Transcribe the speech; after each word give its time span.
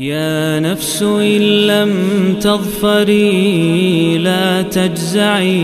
يا 0.00 0.60
نفس 0.60 1.02
إن 1.02 1.66
لم 1.66 1.92
تظفري 2.40 4.18
لا 4.18 4.62
تجزعي 4.62 5.60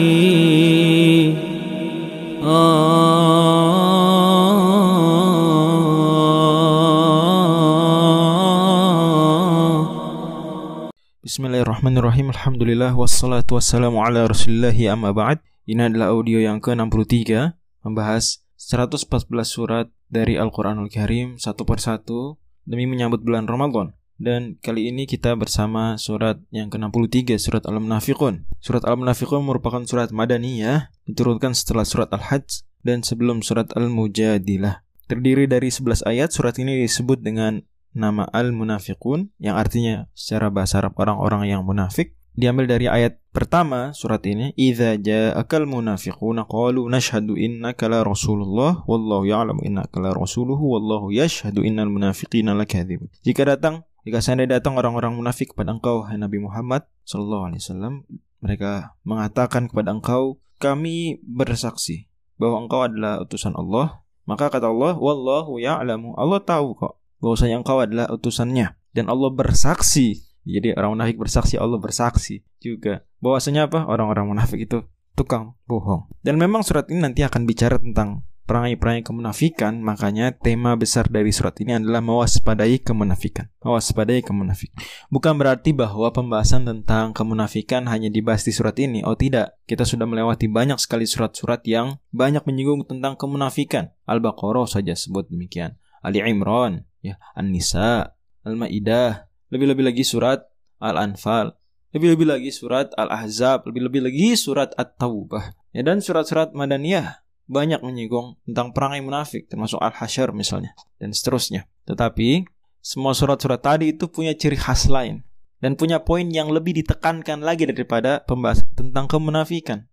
Bismillahirrahmanirrahim 11.26 12.30
Alhamdulillah 12.34 12.92
Wassalatu 12.92 13.56
wassalamu 13.56 14.02
ala 14.02 14.26
rasulillahi 14.26 14.90
amma 14.90 15.16
ba'd 15.16 15.38
Ini 15.70 15.90
adalah 15.90 16.12
audio 16.12 16.42
yang 16.42 16.60
ke-63 16.60 17.56
Membahas 17.86 18.42
114 18.58 19.26
surat 19.46 19.86
dari 20.10 20.34
Al-Quranul 20.36 20.90
Karim 20.90 21.40
Satu 21.40 21.62
persatu 21.62 22.36
Demi 22.66 22.84
menyambut 22.90 23.22
bulan 23.22 23.46
Ramadan 23.48 23.96
Dan 24.21 24.61
kali 24.61 24.93
ini 24.93 25.09
kita 25.09 25.33
bersama 25.33 25.97
surat 25.97 26.37
yang 26.53 26.69
ke-63 26.69 27.41
Surat 27.41 27.65
Al-Munafiqun. 27.65 28.45
Surat 28.61 28.85
Al-Munafiqun 28.85 29.41
merupakan 29.41 29.81
surat 29.89 30.13
Madaniyah 30.13 30.93
Diturunkan 31.09 31.57
setelah 31.57 31.81
surat 31.89 32.05
Al-Hajj 32.13 32.61
Dan 32.85 33.01
sebelum 33.01 33.41
surat 33.41 33.73
Al-Mujadilah. 33.73 34.85
Terdiri 35.09 35.49
dari 35.49 35.73
11 35.73 36.05
ayat 36.05 36.29
Surat 36.29 36.53
ini 36.61 36.85
disebut 36.85 37.25
dengan 37.25 37.65
nama 37.97 38.23
al-munafiqun 38.31 39.35
yang 39.41 39.59
artinya 39.59 40.07
secara 40.15 40.47
bahasa 40.47 40.79
Arab 40.79 40.95
orang-orang 40.95 41.51
yang 41.51 41.65
munafik. 41.65 42.15
Diambil 42.31 42.63
dari 42.63 42.87
ayat 42.87 43.19
pertama 43.35 43.91
surat 43.91 44.23
ini 44.23 44.55
idza 44.55 44.95
ja'akal 44.95 45.67
munafiquna 45.67 46.47
qalu 46.47 46.87
nashhadu 46.87 47.35
innaka 47.35 47.91
la 47.91 48.07
rasulullah 48.07 48.87
wallahu 48.87 49.27
ya'lamu 49.27 49.59
innaka 49.67 49.99
la 49.99 50.15
rasuluhu 50.15 50.79
wallahu 50.79 51.11
yashhadu 51.11 51.59
innal 51.67 51.91
munafiqina 51.91 52.55
lakadzibun 52.55 53.11
jika 53.19 53.43
datang 53.43 53.83
jika 54.01 54.19
seandainya 54.19 54.57
datang 54.59 54.77
orang-orang 54.77 55.13
munafik 55.13 55.53
kepada 55.53 55.77
engkau 55.77 56.05
hai 56.05 56.17
Nabi 56.17 56.41
Muhammad 56.41 56.89
sallallahu 57.05 57.53
alaihi 57.53 57.61
wasallam 57.61 57.93
mereka 58.41 58.97
mengatakan 59.05 59.69
kepada 59.69 59.93
engkau 59.93 60.41
kami 60.61 61.21
bersaksi 61.25 62.09
bahwa 62.41 62.65
engkau 62.65 62.81
adalah 62.85 63.21
utusan 63.21 63.53
Allah. 63.53 64.01
Maka 64.25 64.49
kata 64.49 64.69
Allah 64.69 64.97
wallahu 64.97 65.61
ya'lamu. 65.61 66.17
Allah 66.17 66.41
tahu 66.41 66.73
kok 66.73 66.97
bahwasanya 67.21 67.61
engkau 67.61 67.77
adalah 67.81 68.09
utusannya. 68.09 68.73
Dan 68.93 69.09
Allah 69.09 69.29
bersaksi. 69.29 70.25
Jadi 70.41 70.73
orang 70.73 70.97
munafik 70.97 71.21
bersaksi 71.21 71.57
Allah 71.61 71.77
bersaksi 71.77 72.41
juga. 72.57 73.05
Bahwasanya 73.21 73.69
apa? 73.69 73.85
Orang-orang 73.85 74.33
munafik 74.33 74.65
itu 74.65 74.81
tukang 75.13 75.53
bohong. 75.69 76.09
Dan 76.25 76.41
memang 76.41 76.65
surat 76.65 76.89
ini 76.89 77.05
nanti 77.05 77.21
akan 77.21 77.45
bicara 77.45 77.77
tentang 77.77 78.25
perangai-perangai 78.45 79.05
kemunafikan 79.05 79.79
makanya 79.79 80.35
tema 80.35 80.75
besar 80.75 81.07
dari 81.07 81.31
surat 81.31 81.55
ini 81.61 81.77
adalah 81.77 82.03
mewaspadai 82.03 82.81
kemunafikan. 82.81 83.47
Mewaspadai 83.63 84.25
kemunafikan. 84.25 84.77
Bukan 85.07 85.39
berarti 85.39 85.71
bahwa 85.71 86.11
pembahasan 86.11 86.67
tentang 86.67 87.15
kemunafikan 87.15 87.87
hanya 87.87 88.11
dibahas 88.11 88.43
di 88.43 88.53
surat 88.53 88.75
ini. 88.81 89.05
Oh 89.07 89.15
tidak. 89.15 89.61
Kita 89.69 89.87
sudah 89.87 90.03
melewati 90.03 90.51
banyak 90.51 90.77
sekali 90.81 91.07
surat-surat 91.07 91.63
yang 91.63 92.01
banyak 92.11 92.43
menyinggung 92.43 92.83
tentang 92.89 93.15
kemunafikan. 93.15 93.93
Al-Baqarah 94.09 94.67
saja 94.67 94.97
sebut 94.97 95.31
demikian. 95.31 95.79
Ali 96.01 96.19
Imran 96.19 96.83
ya. 97.05 97.21
An-Nisa, 97.37 98.17
Al-Maidah, 98.41 99.29
lebih-lebih 99.53 99.85
lagi 99.85 100.03
surat 100.03 100.49
Al-Anfal, 100.81 101.53
lebih-lebih 101.93 102.27
lagi 102.27 102.49
surat 102.49 102.89
Al-Ahzab, 102.97 103.69
lebih-lebih 103.69 104.01
lagi 104.09 104.33
surat 104.33 104.73
At-Taubah. 104.75 105.53
Ya 105.71 105.87
dan 105.87 106.03
surat-surat 106.03 106.51
Madaniyah 106.51 107.21
banyak 107.51 107.83
menyinggung 107.83 108.39
tentang 108.47 108.71
perangai 108.71 109.03
munafik 109.03 109.51
termasuk 109.51 109.83
Al-Hasyr 109.83 110.31
misalnya 110.31 110.71
dan 111.03 111.11
seterusnya. 111.11 111.67
Tetapi 111.83 112.47
semua 112.79 113.11
surat-surat 113.11 113.59
tadi 113.59 113.91
itu 113.91 114.07
punya 114.07 114.31
ciri 114.31 114.55
khas 114.55 114.87
lain 114.87 115.27
dan 115.59 115.75
punya 115.75 115.99
poin 116.01 116.25
yang 116.31 116.49
lebih 116.49 116.71
ditekankan 116.79 117.43
lagi 117.43 117.67
daripada 117.67 118.23
pembahasan 118.23 118.71
tentang 118.71 119.11
kemunafikan. 119.11 119.85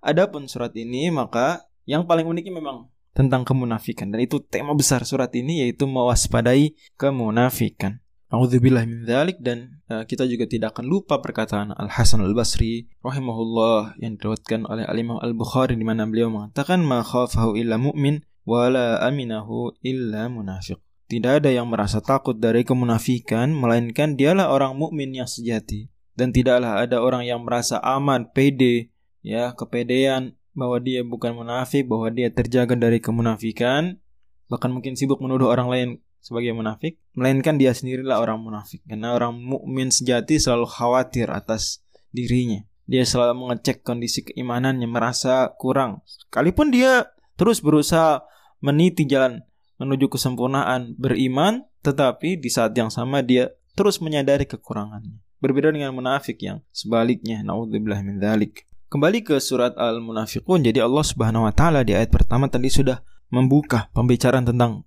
Adapun 0.00 0.46
surat 0.46 0.72
ini 0.78 1.10
maka 1.10 1.66
yang 1.84 2.06
paling 2.06 2.24
uniknya 2.24 2.56
memang 2.62 2.88
tentang 3.10 3.42
kemunafikan 3.42 4.08
dan 4.14 4.22
itu 4.22 4.38
tema 4.40 4.72
besar 4.72 5.02
surat 5.02 5.28
ini 5.34 5.66
yaitu 5.66 5.84
mewaspadai 5.90 6.78
kemunafikan. 6.94 7.98
Alhamdulillah 8.30 8.86
min 8.86 9.02
dzalik 9.02 9.42
dan 9.42 9.82
uh, 9.90 10.06
kita 10.06 10.22
juga 10.30 10.46
tidak 10.46 10.78
akan 10.78 10.86
lupa 10.86 11.18
perkataan 11.18 11.74
Al 11.74 11.90
Hasan 11.90 12.22
Al 12.22 12.30
Basri 12.30 12.86
rahimahullah 13.02 13.98
yang 13.98 14.14
diriwayatkan 14.14 14.70
oleh 14.70 14.86
Al 14.86 14.94
Imam 15.02 15.18
Al 15.18 15.34
Bukhari 15.34 15.74
di 15.74 15.82
mana 15.82 16.06
beliau 16.06 16.30
mengatakan 16.30 16.78
ma 16.78 17.02
khafahu 17.02 17.58
illa 17.58 17.74
mu'min 17.74 18.22
wala 18.46 19.02
aminahu 19.02 19.74
illa 19.82 20.30
munafiq. 20.30 20.78
Tidak 21.10 21.42
ada 21.42 21.50
yang 21.50 21.66
merasa 21.66 21.98
takut 21.98 22.38
dari 22.38 22.62
kemunafikan 22.62 23.50
melainkan 23.50 24.14
dialah 24.14 24.54
orang 24.54 24.78
mukmin 24.78 25.10
yang 25.10 25.26
sejati. 25.26 25.90
Dan 26.14 26.30
tidaklah 26.30 26.78
ada 26.78 27.02
orang 27.02 27.26
yang 27.26 27.42
merasa 27.42 27.82
aman, 27.82 28.30
pede, 28.30 28.94
ya, 29.26 29.50
kepedean 29.58 30.38
bahwa 30.54 30.78
dia 30.78 31.02
bukan 31.02 31.34
munafik, 31.34 31.90
bahwa 31.90 32.14
dia 32.14 32.30
terjaga 32.30 32.78
dari 32.78 33.02
kemunafikan, 33.02 33.98
bahkan 34.46 34.70
mungkin 34.70 34.94
sibuk 34.94 35.18
menuduh 35.18 35.50
orang 35.50 35.66
lain 35.66 35.88
sebagai 36.20 36.52
munafik, 36.52 37.00
melainkan 37.16 37.56
dia 37.56 37.72
sendirilah 37.72 38.20
orang 38.20 38.40
munafik. 38.40 38.84
Karena 38.86 39.16
orang 39.16 39.36
mukmin 39.40 39.88
sejati 39.88 40.36
selalu 40.36 40.68
khawatir 40.68 41.32
atas 41.32 41.82
dirinya. 42.12 42.62
Dia 42.90 43.06
selalu 43.06 43.46
mengecek 43.46 43.82
kondisi 43.82 44.26
keimanannya, 44.26 44.86
merasa 44.86 45.50
kurang. 45.56 46.02
Sekalipun 46.06 46.70
dia 46.70 47.08
terus 47.38 47.62
berusaha 47.64 48.26
meniti 48.60 49.08
jalan 49.08 49.40
menuju 49.80 50.12
kesempurnaan 50.12 50.98
beriman, 51.00 51.64
tetapi 51.80 52.36
di 52.36 52.52
saat 52.52 52.76
yang 52.76 52.92
sama 52.92 53.24
dia 53.24 53.48
terus 53.72 54.02
menyadari 54.04 54.44
kekurangannya. 54.44 55.22
Berbeda 55.40 55.72
dengan 55.72 55.96
munafik 55.96 56.36
yang 56.44 56.60
sebaliknya, 56.68 57.40
naudzubillah 57.40 58.04
min 58.04 58.20
dzalik. 58.20 58.68
Kembali 58.90 59.22
ke 59.24 59.38
surat 59.38 59.72
Al-Munafiqun. 59.78 60.66
Jadi 60.66 60.82
Allah 60.82 61.06
Subhanahu 61.06 61.46
wa 61.46 61.54
taala 61.54 61.86
di 61.86 61.94
ayat 61.94 62.10
pertama 62.10 62.50
tadi 62.50 62.68
sudah 62.68 63.00
membuka 63.30 63.88
pembicaraan 63.94 64.44
tentang 64.44 64.82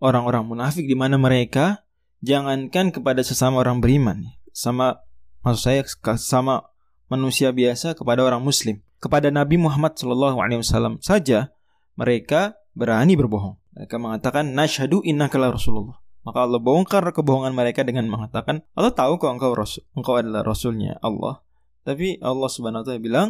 orang-orang 0.00 0.48
munafik 0.48 0.88
di 0.88 0.96
mana 0.96 1.20
mereka 1.20 1.84
jangankan 2.24 2.90
kepada 2.90 3.20
sesama 3.20 3.60
orang 3.60 3.78
beriman, 3.78 4.32
sama 4.50 5.04
maksud 5.44 5.62
saya 5.62 5.80
sama 6.16 6.66
manusia 7.06 7.52
biasa 7.52 7.94
kepada 7.94 8.24
orang 8.24 8.40
muslim. 8.40 8.80
Kepada 9.00 9.32
Nabi 9.32 9.56
Muhammad 9.56 9.96
SAW 9.96 11.00
saja 11.00 11.48
mereka 11.96 12.60
berani 12.76 13.16
berbohong. 13.16 13.56
Mereka 13.76 13.96
mengatakan 13.96 14.52
nasyhadu 14.52 15.00
innaka 15.04 15.40
Rasulullah. 15.40 15.96
Maka 16.20 16.44
Allah 16.44 16.60
bongkar 16.60 17.00
kebohongan 17.16 17.56
mereka 17.56 17.80
dengan 17.80 18.04
mengatakan 18.04 18.60
Allah 18.76 18.92
tahu 18.92 19.16
kok 19.16 19.32
engkau 19.32 19.56
rasul, 19.56 19.88
engkau 19.96 20.20
adalah 20.20 20.44
rasulnya 20.44 21.00
Allah. 21.00 21.40
Tapi 21.80 22.20
Allah 22.20 22.48
Subhanahu 22.52 22.84
wa 22.84 22.86
taala 22.86 23.00
bilang 23.00 23.28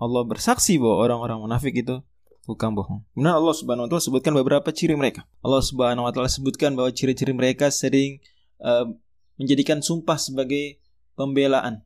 Allah 0.00 0.22
bersaksi 0.24 0.80
bahwa 0.80 0.96
orang-orang 1.04 1.44
munafik 1.44 1.76
itu 1.76 2.00
bukan 2.44 2.76
bohong. 2.76 3.00
Kemudian 3.12 3.36
Allah 3.36 3.54
Subhanahu 3.56 3.84
wa 3.84 3.90
taala 3.90 4.04
sebutkan 4.04 4.32
beberapa 4.36 4.68
ciri 4.70 4.94
mereka. 4.94 5.24
Allah 5.40 5.62
Subhanahu 5.64 6.04
wa 6.06 6.12
taala 6.12 6.28
sebutkan 6.28 6.76
bahwa 6.76 6.92
ciri-ciri 6.92 7.32
mereka 7.32 7.72
sering 7.72 8.20
uh, 8.60 8.88
menjadikan 9.40 9.80
sumpah 9.80 10.20
sebagai 10.20 10.78
pembelaan. 11.18 11.82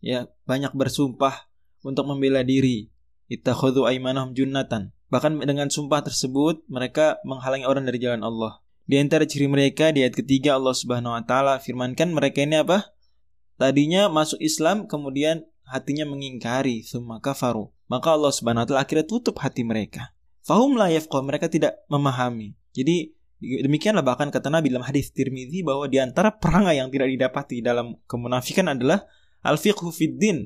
Ya, 0.00 0.30
banyak 0.46 0.72
bersumpah 0.72 1.50
untuk 1.82 2.06
membela 2.06 2.46
diri. 2.46 2.94
Ittakhadhu 3.26 3.84
aymanahum 3.90 4.32
junnatan. 4.32 4.94
Bahkan 5.10 5.42
dengan 5.46 5.70
sumpah 5.70 6.02
tersebut 6.02 6.66
mereka 6.66 7.18
menghalangi 7.26 7.66
orang 7.66 7.86
dari 7.86 7.98
jalan 8.02 8.22
Allah. 8.22 8.62
Di 8.86 9.02
antara 9.02 9.26
ciri 9.26 9.50
mereka 9.50 9.90
di 9.90 10.06
ayat 10.06 10.14
ketiga 10.14 10.54
Allah 10.54 10.74
Subhanahu 10.74 11.14
wa 11.14 11.22
taala 11.26 11.58
firmankan 11.58 12.14
mereka 12.14 12.42
ini 12.46 12.62
apa? 12.62 12.94
Tadinya 13.58 14.06
masuk 14.06 14.38
Islam 14.38 14.86
kemudian 14.86 15.42
hatinya 15.66 16.06
mengingkari 16.06 16.86
summa 16.86 17.18
kafaru. 17.18 17.75
Maka 17.86 18.14
Allah 18.14 18.32
Subhanahu 18.34 18.62
wa 18.62 18.68
taala 18.68 18.80
akhirnya 18.82 19.06
tutup 19.06 19.38
hati 19.38 19.62
mereka. 19.62 20.10
Fahum 20.42 20.78
la 20.78 20.90
yafqah, 20.90 21.22
mereka 21.22 21.50
tidak 21.50 21.82
memahami. 21.90 22.54
Jadi 22.74 23.14
demikianlah 23.40 24.02
bahkan 24.02 24.30
kata 24.30 24.48
Nabi 24.48 24.70
dalam 24.70 24.86
hadis 24.86 25.10
Tirmizi 25.10 25.60
bahwa 25.62 25.86
di 25.90 25.98
antara 26.00 26.34
perangai 26.34 26.78
yang 26.78 26.88
tidak 26.88 27.08
didapati 27.10 27.60
dalam 27.60 27.98
kemunafikan 28.06 28.70
adalah 28.70 29.06
al-fiqhu 29.42 29.90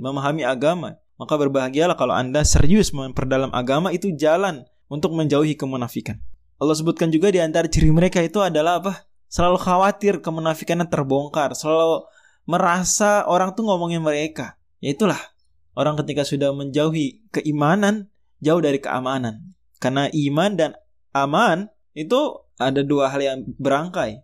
memahami 0.00 0.44
agama. 0.44 0.96
Maka 1.20 1.37
berbahagialah 1.37 2.00
kalau 2.00 2.16
Anda 2.16 2.40
serius 2.48 2.96
memperdalam 2.96 3.52
agama 3.52 3.92
itu 3.92 4.08
jalan 4.16 4.64
untuk 4.88 5.12
menjauhi 5.12 5.52
kemunafikan. 5.52 6.16
Allah 6.56 6.76
sebutkan 6.76 7.12
juga 7.12 7.28
di 7.28 7.40
antara 7.40 7.69
ciri 7.69 7.92
mereka 7.92 8.25
itu 8.25 8.40
adalah 8.40 8.81
apa? 8.81 9.04
Selalu 9.28 9.60
khawatir 9.60 10.25
kemunafikannya 10.25 10.88
terbongkar, 10.88 11.52
selalu 11.52 12.08
merasa 12.48 13.25
orang 13.28 13.52
tuh 13.52 13.69
ngomongin 13.69 14.00
mereka. 14.00 14.56
Ya 14.81 14.96
itulah 14.96 15.20
orang 15.80 15.96
ketika 16.04 16.28
sudah 16.28 16.52
menjauhi 16.52 17.24
keimanan, 17.32 18.12
jauh 18.44 18.60
dari 18.60 18.76
keamanan. 18.76 19.56
Karena 19.80 20.12
iman 20.12 20.50
dan 20.52 20.70
aman 21.16 21.72
itu 21.96 22.44
ada 22.60 22.84
dua 22.84 23.08
hal 23.08 23.20
yang 23.24 23.38
berangkai. 23.56 24.20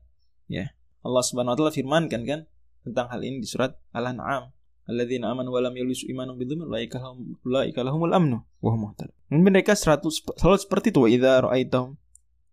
Ya. 0.52 0.76
Allah 1.00 1.22
Subhanahu 1.24 1.56
wa 1.56 1.58
taala 1.58 1.72
firmankan 1.72 2.22
kan 2.28 2.40
tentang 2.84 3.08
hal 3.08 3.24
ini 3.24 3.40
di 3.40 3.48
surat 3.48 3.72
Al-An'am. 3.96 4.52
Alladzina 4.86 5.34
amanu 5.34 5.50
wa 5.50 5.58
lam 5.64 5.74
yalbisu 5.74 6.06
imanahum 6.06 6.38
bidzulmin 6.38 6.70
ulaika 6.70 7.80
lahumul 7.82 8.14
amnu 8.14 8.38
wa 8.62 8.70
hum 8.70 8.86
muhtadun. 8.86 9.14
Mereka 9.34 9.74
100 9.74 10.06
selalu 10.38 10.58
seperti 10.62 10.94
itu 10.94 11.02
wa 11.02 11.08
idza 11.10 11.42
ra'aitahum 11.42 11.98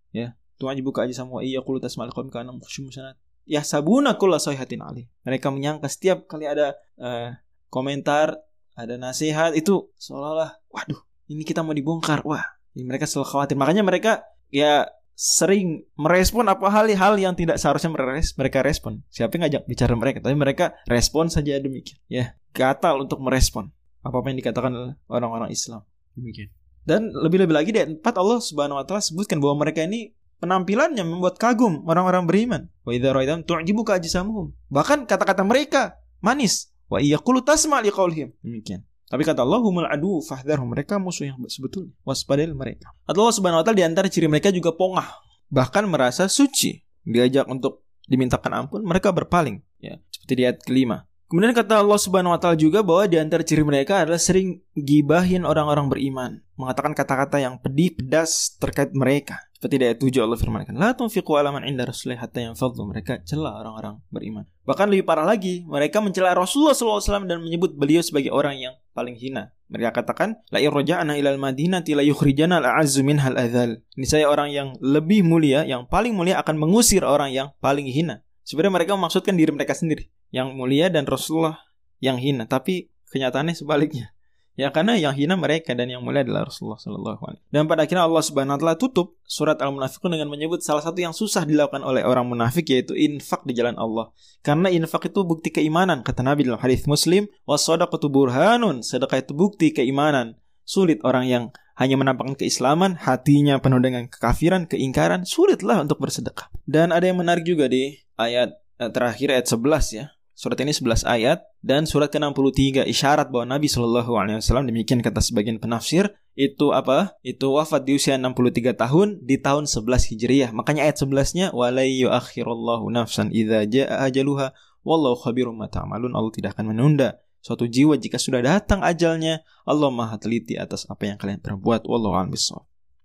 ya 0.09 0.33
tu'jibuka 0.57 1.05
ajsamu 1.05 1.37
wa 1.37 1.41
iyyaqulu 1.45 1.77
tasma'al 1.77 2.09
qawm 2.09 2.33
kana 2.33 2.49
musyum 2.49 2.89
sanat 2.89 3.17
yahsabuna 3.45 4.15
kulla 4.17 4.41
sayhatin 4.41 4.81
ali. 4.81 5.05
Mereka 5.27 5.51
menyangka 5.51 5.87
setiap 5.91 6.25
kali 6.25 6.47
ada 6.47 6.73
uh, 6.97 7.35
komentar, 7.69 8.39
ada 8.73 8.97
nasihat 8.97 9.53
itu 9.53 9.89
seolah-olah 9.97 10.57
waduh, 10.69 11.01
ini 11.29 11.45
kita 11.45 11.61
mau 11.61 11.73
dibongkar. 11.73 12.25
Wah, 12.25 12.43
ini 12.73 12.83
mereka 12.85 13.05
selalu 13.05 13.27
khawatir. 13.29 13.55
Makanya 13.57 13.83
mereka 13.85 14.25
ya 14.49 14.89
sering 15.13 15.85
merespon 15.93 16.49
apa 16.49 16.73
hal-hal 16.73 17.13
yang 17.21 17.37
tidak 17.37 17.61
seharusnya 17.61 17.93
mereka 18.37 18.65
respon. 18.65 19.05
Siapa 19.13 19.37
yang 19.37 19.45
ngajak 19.45 19.63
bicara 19.69 19.93
mereka, 19.93 20.17
tapi 20.25 20.33
mereka 20.33 20.73
respon 20.89 21.29
saja 21.29 21.57
demikian. 21.61 22.01
Ya, 22.09 22.33
gatal 22.51 23.05
untuk 23.05 23.21
merespon 23.21 23.69
apa-apa 24.03 24.33
yang 24.33 24.37
dikatakan 24.41 24.99
orang-orang 25.07 25.53
Islam. 25.53 25.85
Demikian. 26.17 26.51
Dan 26.83 27.15
lebih-lebih 27.15 27.55
lagi 27.55 27.71
di 27.71 27.79
4 27.79 28.03
Allah 28.03 28.43
Subhanahu 28.43 28.75
wa 28.81 28.83
taala 28.83 28.99
sebutkan 28.99 29.39
bahwa 29.39 29.63
mereka 29.63 29.87
ini 29.87 30.11
penampilannya 30.43 31.07
membuat 31.07 31.39
kagum 31.39 31.87
orang-orang 31.87 32.27
beriman. 32.27 32.61
Wa 32.83 32.91
idza 32.91 33.15
ra'aitam 33.15 33.47
tu'jibuka 33.47 33.95
ajsamuhum. 33.95 34.51
Bahkan 34.67 35.07
kata-kata 35.07 35.47
mereka 35.47 35.95
manis. 36.19 36.72
Wa 36.93 37.01
iyaqulu 37.01 37.41
tasma' 37.41 37.81
liqaulihim. 37.81 38.29
Demikian. 38.45 38.85
Tapi 39.09 39.25
kata 39.25 39.41
Allah, 39.41 39.57
humul 39.61 39.89
adu 39.89 40.21
fahdharhum. 40.21 40.69
Mereka 40.69 41.01
musuh 41.01 41.33
yang 41.33 41.41
sebetulnya. 41.49 41.93
Waspadai 42.05 42.53
mereka. 42.53 42.93
Atau 43.09 43.25
Allah 43.25 43.33
Subhanahu 43.33 43.61
wa 43.61 43.65
taala 43.65 43.77
di 43.81 43.85
antara 43.85 44.05
ciri 44.09 44.29
mereka 44.29 44.53
juga 44.53 44.73
pongah, 44.73 45.09
bahkan 45.49 45.89
merasa 45.89 46.29
suci. 46.29 46.85
Diajak 47.01 47.49
untuk 47.49 47.81
dimintakan 48.05 48.65
ampun, 48.65 48.85
mereka 48.85 49.09
berpaling. 49.09 49.65
Ya, 49.81 49.97
seperti 50.13 50.33
di 50.37 50.43
ayat 50.45 50.61
kelima. 50.61 51.09
Kemudian 51.33 51.49
kata 51.57 51.81
Allah 51.81 51.97
Subhanahu 51.97 52.33
wa 52.33 52.39
taala 52.41 52.53
juga 52.53 52.85
bahwa 52.85 53.09
di 53.09 53.17
antara 53.17 53.41
ciri 53.41 53.65
mereka 53.65 54.05
adalah 54.05 54.21
sering 54.21 54.61
gibahin 54.77 55.49
orang-orang 55.49 55.89
beriman, 55.89 56.45
mengatakan 56.55 56.93
kata-kata 56.93 57.41
yang 57.41 57.57
pedih 57.57 57.97
pedas 57.97 58.53
terkait 58.61 58.93
mereka. 58.93 59.41
Seperti 59.57 59.79
ayat 59.79 59.99
7 60.03 60.27
Allah 60.27 60.35
firmankan, 60.35 60.75
"La 60.75 60.91
tunfiqu 60.91 61.39
ala 61.39 61.55
man 61.55 61.63
inda 61.63 61.87
Rasulillah 61.87 62.19
hatta 62.27 62.43
yanfadhu." 62.43 62.83
Mereka 62.83 63.23
cela 63.23 63.55
orang-orang 63.63 64.03
beriman. 64.11 64.43
Bahkan 64.67 64.91
lebih 64.91 65.07
parah 65.07 65.23
lagi, 65.23 65.63
mereka 65.63 66.03
mencela 66.03 66.35
Rasulullah 66.35 66.75
SAW 66.75 67.23
dan 67.23 67.39
menyebut 67.39 67.71
beliau 67.79 68.03
sebagai 68.03 68.35
orang 68.35 68.59
yang 68.59 68.75
paling 68.91 69.15
hina. 69.15 69.55
Mereka 69.71 70.03
katakan, 70.03 70.35
"La 70.51 70.59
irja'na 70.59 71.15
ilal 71.15 71.39
madinati 71.39 71.95
la 71.95 72.03
yukhrijana 72.03 72.59
al-a'azzu 72.59 73.07
minhal 73.07 73.39
adzal." 73.39 73.79
Ini 73.95 74.03
saya 74.05 74.27
orang 74.27 74.51
yang 74.51 74.75
lebih 74.83 75.23
mulia, 75.23 75.63
yang 75.63 75.87
paling 75.87 76.11
mulia 76.11 76.43
akan 76.43 76.59
mengusir 76.59 77.07
orang 77.07 77.31
yang 77.31 77.55
paling 77.63 77.87
hina. 77.87 78.19
Sebenarnya 78.43 78.83
mereka 78.83 78.99
memaksudkan 78.99 79.39
diri 79.39 79.55
mereka 79.55 79.71
sendiri 79.71 80.11
yang 80.35 80.51
mulia 80.59 80.91
dan 80.91 81.07
Rasulullah 81.07 81.63
yang 82.03 82.19
hina, 82.19 82.43
tapi 82.43 82.91
kenyataannya 83.15 83.55
sebaliknya. 83.55 84.11
Ya 84.53 84.69
karena 84.69 84.93
yang 84.93 85.17
hina 85.17 85.33
mereka 85.33 85.73
dan 85.73 85.89
yang 85.89 86.05
mulia 86.05 86.21
adalah 86.21 86.45
Rasulullah 86.45 86.77
Sallallahu 86.77 87.25
Alaihi 87.25 87.41
Dan 87.49 87.65
pada 87.65 87.89
akhirnya 87.89 88.05
Allah 88.05 88.21
Subhanahu 88.21 88.53
Wa 88.53 88.59
Taala 88.61 88.75
tutup 88.77 89.17
surat 89.25 89.57
Al 89.57 89.73
Munafiqun 89.73 90.13
dengan 90.13 90.29
menyebut 90.29 90.61
salah 90.61 90.85
satu 90.85 91.01
yang 91.01 91.09
susah 91.09 91.41
dilakukan 91.41 91.81
oleh 91.81 92.05
orang 92.05 92.29
munafik 92.29 92.69
yaitu 92.69 92.93
infak 92.93 93.41
di 93.49 93.57
jalan 93.57 93.73
Allah. 93.81 94.13
Karena 94.45 94.69
infak 94.69 95.09
itu 95.09 95.25
bukti 95.25 95.49
keimanan 95.49 96.05
kata 96.05 96.21
Nabi 96.21 96.45
dalam 96.45 96.61
hadis 96.61 96.85
Muslim, 96.85 97.25
wasadaqatu 97.49 98.13
burhanun, 98.13 98.85
sedekah 98.85 99.25
itu 99.25 99.33
bukti 99.33 99.73
keimanan. 99.73 100.37
Sulit 100.63 101.01
orang 101.01 101.25
yang 101.25 101.43
hanya 101.73 101.97
menampakkan 101.97 102.37
keislaman, 102.37 103.01
hatinya 103.01 103.57
penuh 103.57 103.81
dengan 103.81 104.05
kekafiran, 104.05 104.69
keingkaran, 104.69 105.25
sulitlah 105.25 105.81
untuk 105.81 105.97
bersedekah. 105.97 106.53
Dan 106.69 106.93
ada 106.93 107.09
yang 107.09 107.17
menarik 107.17 107.41
juga 107.41 107.65
di 107.65 107.97
ayat 108.21 108.53
eh, 108.77 108.89
terakhir 108.93 109.33
ayat 109.33 109.49
11 109.49 109.97
ya. 109.97 110.05
Surat 110.33 110.57
ini 110.65 110.73
11 110.73 111.05
ayat 111.05 111.45
dan 111.61 111.85
surat 111.85 112.09
ke-63 112.09 112.89
isyarat 112.89 113.29
bahwa 113.29 113.53
Nabi 113.53 113.69
Shallallahu 113.69 114.17
alaihi 114.17 114.41
wasallam 114.41 114.65
demikian 114.65 115.05
kata 115.05 115.21
sebagian 115.21 115.61
penafsir 115.61 116.09
itu 116.33 116.73
apa? 116.73 117.13
Itu 117.21 117.53
wafat 117.53 117.85
di 117.85 118.01
usia 118.01 118.17
63 118.17 118.73
tahun 118.73 119.21
di 119.21 119.37
tahun 119.37 119.69
11 119.69 120.09
Hijriyah. 120.09 120.49
Makanya 120.49 120.89
ayat 120.89 120.97
11-nya 120.97 121.53
walai 121.53 122.01
yuakhirullahu 122.01 122.89
nafsan 122.89 123.29
idza 123.29 123.69
jaa 123.69 124.09
ajaluha 124.09 124.57
wallahu 124.81 125.21
khabirum 125.21 125.53
ma 125.53 125.69
ta'malun. 125.69 126.17
Allah 126.17 126.33
tidak 126.33 126.57
akan 126.57 126.73
menunda 126.73 127.21
suatu 127.37 127.69
jiwa 127.69 127.93
jika 128.01 128.17
sudah 128.17 128.41
datang 128.41 128.81
ajalnya. 128.81 129.45
Allah 129.69 129.93
Maha 129.93 130.17
teliti 130.17 130.57
atas 130.57 130.89
apa 130.89 131.13
yang 131.13 131.21
kalian 131.21 131.45
perbuat. 131.45 131.85
Wallahu 131.85 132.17
a'lam 132.17 132.33